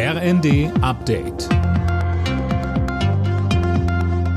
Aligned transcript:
RND 0.00 0.70
Update. 0.80 1.48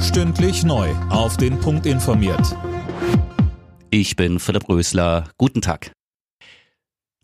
Stündlich 0.02 0.64
neu. 0.64 0.90
Auf 1.12 1.38
den 1.38 1.60
Punkt 1.60 1.86
informiert. 1.86 2.58
Ich 3.92 4.16
bin 4.16 4.40
Philipp 4.40 4.68
Rösler. 4.68 5.26
Guten 5.38 5.62
Tag. 5.62 5.92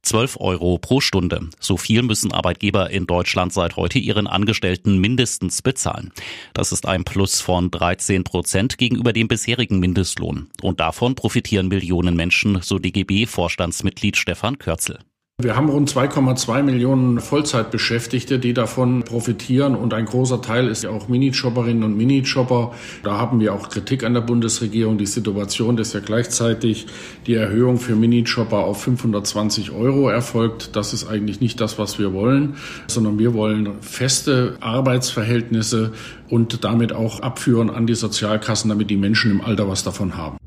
12 0.03 0.37
Euro 0.39 0.77
pro 0.77 1.01
Stunde. 1.01 1.49
So 1.59 1.77
viel 1.77 2.03
müssen 2.03 2.31
Arbeitgeber 2.31 2.91
in 2.91 3.07
Deutschland 3.07 3.53
seit 3.53 3.75
heute 3.75 3.97
ihren 3.97 4.27
Angestellten 4.27 4.99
mindestens 4.99 5.63
bezahlen. 5.63 6.13
Das 6.53 6.71
ist 6.71 6.85
ein 6.85 7.05
Plus 7.05 7.41
von 7.41 7.71
13 7.71 8.23
Prozent 8.23 8.77
gegenüber 8.77 9.13
dem 9.13 9.27
bisherigen 9.27 9.79
Mindestlohn. 9.79 10.51
Und 10.61 10.79
davon 10.79 11.15
profitieren 11.15 11.69
Millionen 11.69 12.15
Menschen, 12.15 12.61
so 12.61 12.77
DGB-Vorstandsmitglied 12.77 14.15
Stefan 14.15 14.59
Körzel. 14.59 14.99
Wir 15.39 15.55
haben 15.55 15.69
rund 15.69 15.87
2,2 15.87 16.63
Millionen 16.63 17.19
Vollzeitbeschäftigte, 17.19 18.39
die 18.39 18.55
davon 18.55 19.03
profitieren 19.03 19.75
und 19.75 19.93
ein 19.93 20.05
großer 20.05 20.41
Teil 20.41 20.67
ist 20.67 20.83
ja 20.83 20.89
auch 20.89 21.09
Minijobberinnen 21.09 21.83
und 21.83 21.95
Minijobber. 21.95 22.73
Da 23.03 23.19
haben 23.19 23.39
wir 23.39 23.53
auch 23.53 23.69
Kritik 23.69 24.03
an 24.03 24.15
der 24.15 24.21
Bundesregierung. 24.21 24.97
Die 24.97 25.05
Situation 25.05 25.77
ist 25.77 25.93
ja 25.93 25.99
gleichzeitig 25.99 26.87
die 27.27 27.35
Erhöhung 27.35 27.77
für 27.77 27.95
Minijobber 27.95 28.63
auf 28.63 28.81
520 28.81 29.69
Euro 29.69 30.09
erfolgt. 30.09 30.75
Das 30.75 30.91
ist 30.91 31.07
eigentlich 31.07 31.39
nicht 31.39 31.61
das, 31.61 31.77
was 31.77 31.99
wir 31.99 32.13
wollen, 32.13 32.55
sondern 32.87 33.19
wir 33.19 33.35
wollen 33.35 33.79
feste 33.81 34.57
Arbeitsverhältnisse 34.59 35.93
und 36.29 36.63
damit 36.63 36.93
auch 36.93 37.19
abführen 37.19 37.69
an 37.69 37.85
die 37.85 37.93
Sozialkassen, 37.93 38.69
damit 38.69 38.89
die 38.89 38.97
Menschen 38.97 39.29
im 39.29 39.41
Alter 39.41 39.69
was 39.69 39.83
davon 39.83 40.17
haben. 40.17 40.37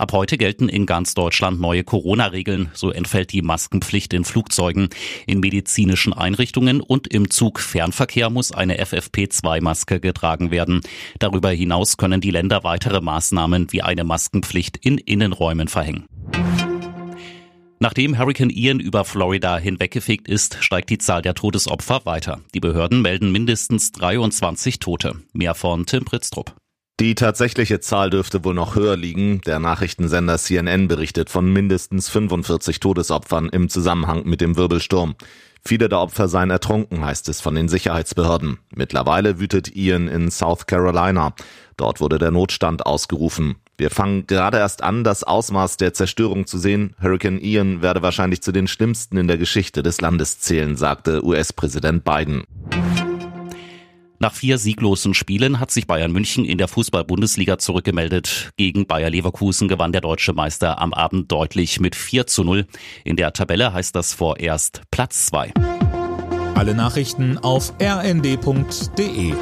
Ab 0.00 0.12
heute 0.12 0.38
gelten 0.38 0.70
in 0.70 0.86
ganz 0.86 1.12
Deutschland 1.12 1.60
neue 1.60 1.84
Corona-Regeln. 1.84 2.70
So 2.72 2.90
entfällt 2.90 3.32
die 3.32 3.42
Maskenpflicht 3.42 4.14
in 4.14 4.24
Flugzeugen, 4.24 4.88
in 5.26 5.40
medizinischen 5.40 6.14
Einrichtungen 6.14 6.80
und 6.80 7.06
im 7.06 7.28
Zugfernverkehr 7.28 8.30
muss 8.30 8.50
eine 8.50 8.82
FFP2-Maske 8.82 10.00
getragen 10.00 10.50
werden. 10.50 10.80
Darüber 11.18 11.50
hinaus 11.50 11.98
können 11.98 12.22
die 12.22 12.30
Länder 12.30 12.64
weitere 12.64 13.02
Maßnahmen 13.02 13.72
wie 13.72 13.82
eine 13.82 14.04
Maskenpflicht 14.04 14.78
in 14.78 14.96
Innenräumen 14.96 15.68
verhängen. 15.68 16.06
Nachdem 17.78 18.16
Hurricane 18.16 18.48
Ian 18.48 18.80
über 18.80 19.04
Florida 19.04 19.58
hinweggefegt 19.58 20.28
ist, 20.28 20.56
steigt 20.64 20.88
die 20.88 20.96
Zahl 20.96 21.20
der 21.20 21.34
Todesopfer 21.34 22.06
weiter. 22.06 22.40
Die 22.54 22.60
Behörden 22.60 23.02
melden 23.02 23.32
mindestens 23.32 23.92
23 23.92 24.78
Tote. 24.78 25.16
Mehr 25.34 25.54
von 25.54 25.84
Tim 25.84 26.06
Pritztrup. 26.06 26.54
Die 27.00 27.14
tatsächliche 27.14 27.80
Zahl 27.80 28.10
dürfte 28.10 28.44
wohl 28.44 28.52
noch 28.52 28.74
höher 28.74 28.94
liegen. 28.94 29.40
Der 29.46 29.58
Nachrichtensender 29.58 30.36
CNN 30.36 30.86
berichtet 30.86 31.30
von 31.30 31.50
mindestens 31.50 32.10
45 32.10 32.78
Todesopfern 32.78 33.48
im 33.48 33.70
Zusammenhang 33.70 34.24
mit 34.26 34.42
dem 34.42 34.58
Wirbelsturm. 34.58 35.14
Viele 35.64 35.88
der 35.88 35.98
Opfer 35.98 36.28
seien 36.28 36.50
ertrunken, 36.50 37.02
heißt 37.02 37.30
es 37.30 37.40
von 37.40 37.54
den 37.54 37.70
Sicherheitsbehörden. 37.70 38.58
Mittlerweile 38.74 39.40
wütet 39.40 39.74
Ian 39.74 40.08
in 40.08 40.30
South 40.30 40.66
Carolina. 40.66 41.32
Dort 41.78 42.02
wurde 42.02 42.18
der 42.18 42.32
Notstand 42.32 42.84
ausgerufen. 42.84 43.56
Wir 43.78 43.88
fangen 43.88 44.26
gerade 44.26 44.58
erst 44.58 44.82
an, 44.82 45.02
das 45.02 45.24
Ausmaß 45.24 45.78
der 45.78 45.94
Zerstörung 45.94 46.46
zu 46.46 46.58
sehen. 46.58 46.94
Hurricane 47.00 47.40
Ian 47.40 47.80
werde 47.80 48.02
wahrscheinlich 48.02 48.42
zu 48.42 48.52
den 48.52 48.68
schlimmsten 48.68 49.16
in 49.16 49.26
der 49.26 49.38
Geschichte 49.38 49.82
des 49.82 50.02
Landes 50.02 50.38
zählen, 50.40 50.76
sagte 50.76 51.24
US-Präsident 51.24 52.04
Biden. 52.04 52.44
Nach 54.22 54.34
vier 54.34 54.58
sieglosen 54.58 55.14
Spielen 55.14 55.60
hat 55.60 55.70
sich 55.70 55.86
Bayern 55.86 56.12
München 56.12 56.44
in 56.44 56.58
der 56.58 56.68
Fußball-Bundesliga 56.68 57.56
zurückgemeldet. 57.56 58.50
Gegen 58.58 58.86
Bayer 58.86 59.08
Leverkusen 59.08 59.66
gewann 59.66 59.92
der 59.92 60.02
deutsche 60.02 60.34
Meister 60.34 60.78
am 60.78 60.92
Abend 60.92 61.32
deutlich 61.32 61.80
mit 61.80 61.96
4 61.96 62.26
zu 62.26 62.44
0. 62.44 62.66
In 63.02 63.16
der 63.16 63.32
Tabelle 63.32 63.72
heißt 63.72 63.96
das 63.96 64.12
vorerst 64.12 64.82
Platz 64.90 65.24
2. 65.24 65.54
Alle 66.54 66.74
Nachrichten 66.74 67.38
auf 67.38 67.72
rnd.de 67.80 69.32